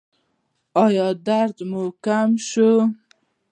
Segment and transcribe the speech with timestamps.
[0.85, 2.71] ایا درد مو کم شو؟